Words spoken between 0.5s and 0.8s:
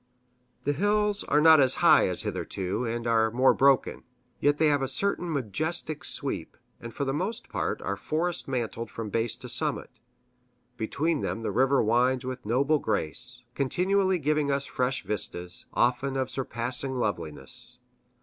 The